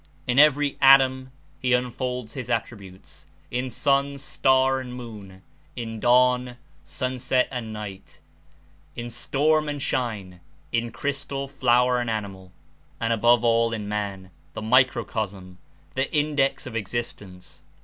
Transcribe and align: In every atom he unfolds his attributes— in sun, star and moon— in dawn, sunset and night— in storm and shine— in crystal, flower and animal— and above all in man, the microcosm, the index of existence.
In 0.25 0.39
every 0.39 0.79
atom 0.81 1.29
he 1.59 1.73
unfolds 1.73 2.33
his 2.33 2.49
attributes— 2.49 3.27
in 3.59 3.69
sun, 3.69 4.17
star 4.17 4.79
and 4.79 4.95
moon— 4.95 5.43
in 5.75 5.99
dawn, 5.99 6.57
sunset 6.83 7.47
and 7.51 7.71
night— 7.71 8.19
in 8.95 9.11
storm 9.11 9.69
and 9.69 9.79
shine— 9.79 10.39
in 10.71 10.89
crystal, 10.91 11.47
flower 11.47 11.99
and 12.01 12.09
animal— 12.09 12.51
and 12.99 13.13
above 13.13 13.43
all 13.43 13.73
in 13.73 13.87
man, 13.87 14.31
the 14.53 14.61
microcosm, 14.63 15.59
the 15.93 16.11
index 16.11 16.65
of 16.65 16.75
existence. 16.75 17.61